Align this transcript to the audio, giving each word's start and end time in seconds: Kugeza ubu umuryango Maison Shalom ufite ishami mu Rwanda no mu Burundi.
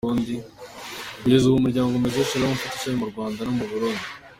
Kugeza 1.21 1.43
ubu 1.45 1.57
umuryango 1.59 2.01
Maison 2.03 2.25
Shalom 2.29 2.51
ufite 2.53 2.73
ishami 2.75 2.97
mu 3.01 3.07
Rwanda 3.11 3.39
no 3.43 3.53
mu 3.57 3.65
Burundi. 3.71 4.05